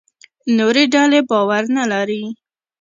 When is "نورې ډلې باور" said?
0.57-1.63